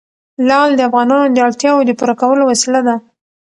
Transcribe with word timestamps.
لعل 0.47 0.71
د 0.75 0.81
افغانانو 0.89 1.25
د 1.31 1.37
اړتیاوو 1.47 1.87
د 1.87 1.91
پوره 1.99 2.15
کولو 2.21 2.41
وسیله 2.51 2.81
ده. 2.87 2.95